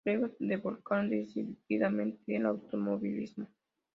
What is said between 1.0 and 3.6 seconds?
decididamente al automovilismo.